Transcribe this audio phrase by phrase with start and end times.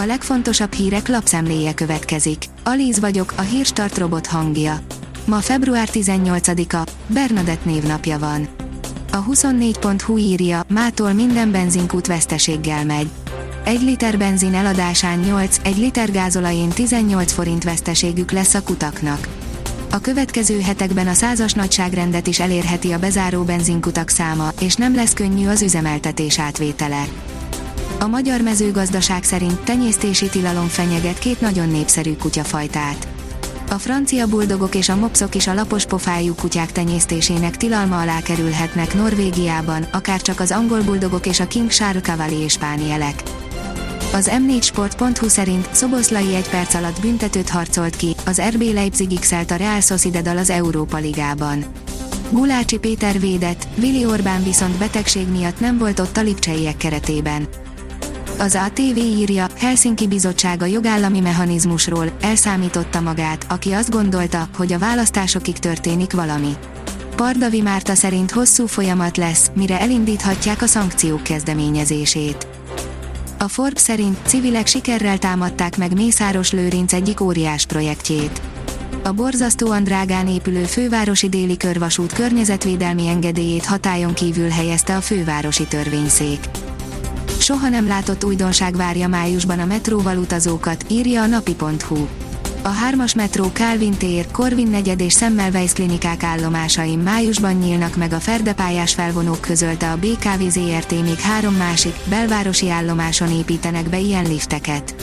[0.00, 2.44] A legfontosabb hírek lapszemléje következik.
[2.64, 4.80] Alíz vagyok, a hírstart robot hangja.
[5.24, 8.48] Ma február 18-a, Bernadett névnapja van.
[9.12, 13.08] A 24.hu írja, mától minden benzinkút veszteséggel megy.
[13.64, 19.28] Egy liter benzin eladásán 8, egy liter gázolajén 18 forint veszteségük lesz a kutaknak.
[19.90, 25.12] A következő hetekben a százas nagyságrendet is elérheti a bezáró benzinkutak száma, és nem lesz
[25.12, 27.04] könnyű az üzemeltetés átvétele.
[27.98, 33.08] A magyar mezőgazdaság szerint tenyésztési tilalom fenyeget két nagyon népszerű kutyafajtát.
[33.70, 38.94] A francia buldogok és a mopszok is a lapos pofájú kutyák tenyésztésének tilalma alá kerülhetnek
[38.94, 43.22] Norvégiában, akár csak az angol buldogok és a King Charles Cavalier spánielek.
[44.12, 49.56] Az M4sport.hu szerint Szoboszlai egy perc alatt büntetőt harcolt ki, az RB Leipzig x a
[49.56, 51.64] Real Sociedad az Európa Ligában.
[52.30, 57.48] Gulácsi Péter védett, Vili Orbán viszont betegség miatt nem volt ott a lipcseiek keretében.
[58.38, 65.58] Az ATV írja, Helsinki Bizottsága jogállami mechanizmusról, elszámította magát, aki azt gondolta, hogy a választásokig
[65.58, 66.52] történik valami.
[67.16, 72.46] Pardavi Márta szerint hosszú folyamat lesz, mire elindíthatják a szankciók kezdeményezését.
[73.38, 78.40] A Forbes szerint civilek sikerrel támadták meg Mészáros Lőrinc egyik óriás projektjét.
[79.02, 86.38] A borzasztóan drágán épülő fővárosi déli körvasút környezetvédelmi engedélyét hatályon kívül helyezte a fővárosi törvényszék.
[87.48, 92.06] Soha nem látott újdonság várja májusban a metróval utazókat, írja a napi.hu.
[92.62, 98.20] A hármas metró Calvin tér, Corvin negyed és Semmelweis klinikák állomásain májusban nyílnak meg a
[98.20, 104.94] ferdepályás felvonók közölte a BKV ZRT még három másik, belvárosi állomáson építenek be ilyen lifteket.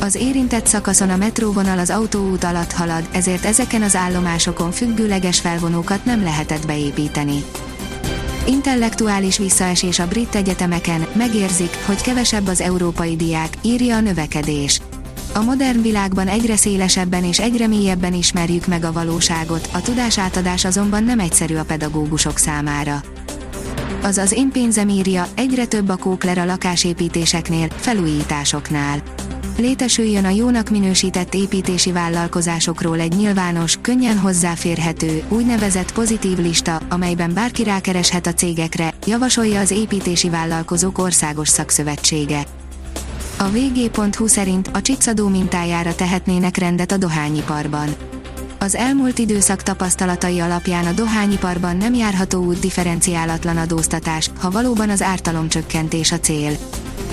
[0.00, 6.04] Az érintett szakaszon a metróvonal az autóút alatt halad, ezért ezeken az állomásokon függőleges felvonókat
[6.04, 7.44] nem lehetett beépíteni.
[8.46, 14.80] Intellektuális visszaesés a brit egyetemeken, megérzik, hogy kevesebb az európai diák, írja a növekedés.
[15.34, 21.04] A modern világban egyre szélesebben és egyre mélyebben ismerjük meg a valóságot, a tudásátadás azonban
[21.04, 23.02] nem egyszerű a pedagógusok számára.
[24.02, 29.02] Az az én pénzem írja, egyre több a kókler a lakásépítéseknél, felújításoknál.
[29.56, 37.64] Létesüljön a jónak minősített építési vállalkozásokról egy nyilvános, könnyen hozzáférhető, úgynevezett pozitív lista, amelyben bárki
[37.64, 42.44] rákereshet a cégekre, javasolja az Építési Vállalkozók Országos Szakszövetsége.
[43.38, 47.88] A vg.hu szerint a csicsadó mintájára tehetnének rendet a dohányiparban.
[48.58, 55.02] Az elmúlt időszak tapasztalatai alapján a dohányiparban nem járható út differenciálatlan adóztatás, ha valóban az
[55.02, 56.56] ártalomcsökkentés a cél.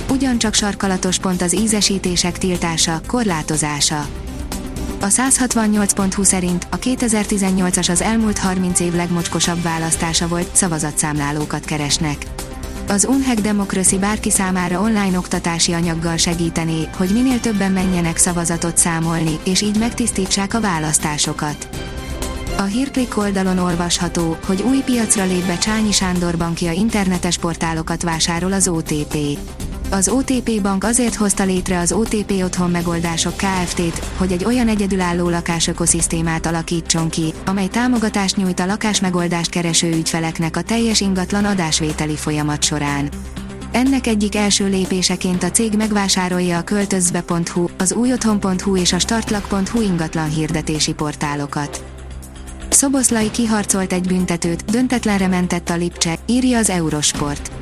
[0.09, 4.07] Ugyancsak sarkalatos pont az ízesítések tiltása, korlátozása.
[5.01, 12.25] A 168.20 szerint a 2018-as az elmúlt 30 év legmocskosabb választása volt, szavazatszámlálókat keresnek.
[12.87, 19.39] Az Unhack Democracy bárki számára online oktatási anyaggal segítené, hogy minél többen menjenek szavazatot számolni,
[19.43, 21.69] és így megtisztítsák a választásokat.
[22.57, 28.53] A hírklik oldalon olvasható, hogy új piacra lép be Csányi Sándor bankja internetes portálokat vásárol
[28.53, 29.17] az OTP.
[29.91, 35.29] Az OTP Bank azért hozta létre az OTP Otthon Megoldások Kft-t, hogy egy olyan egyedülálló
[35.29, 42.63] lakásökoszisztémát alakítson ki, amely támogatást nyújt a lakásmegoldást kereső ügyfeleknek a teljes ingatlan adásvételi folyamat
[42.63, 43.09] során.
[43.71, 50.29] Ennek egyik első lépéseként a cég megvásárolja a költözbe.hu, az újotthon.hu és a startlak.hu ingatlan
[50.29, 51.83] hirdetési portálokat.
[52.69, 57.58] Szoboszlai kiharcolt egy büntetőt, döntetlenre mentett a Lipcse, írja az Eurosport.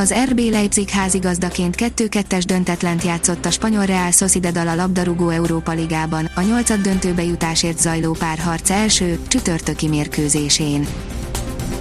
[0.00, 6.30] Az RB Leipzig házigazdaként 2-2-es döntetlent játszott a spanyol Real Sociedad a labdarúgó Európa Ligában,
[6.34, 10.86] a nyolcad döntőbe jutásért zajló párharc első, csütörtöki mérkőzésén.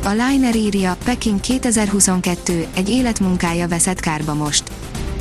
[0.04, 4.64] A Liner írja, Peking 2022, egy életmunkája veszett kárba most.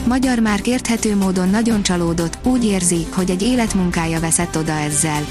[0.07, 5.27] Magyar már érthető módon nagyon csalódott, úgy érzi, hogy egy életmunkája veszett oda ezzel.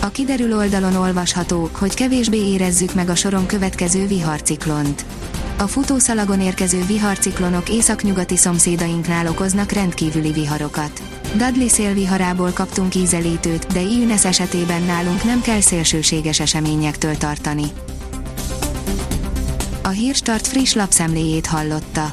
[0.00, 5.04] A kiderül oldalon olvasható, hogy kevésbé érezzük meg a soron következő viharciklont
[5.58, 11.02] a futószalagon érkező viharciklonok északnyugati szomszédainknál okoznak rendkívüli viharokat.
[11.34, 17.64] Dudley szélviharából kaptunk ízelítőt, de Iones esetében nálunk nem kell szélsőséges eseményektől tartani.
[19.82, 22.12] A Hírstart friss lapszemléjét hallotta.